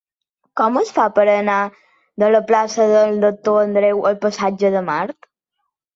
[0.59, 1.57] Com es fa per anar
[2.23, 5.33] de la plaça del Doctor Andreu al passatge de Mart?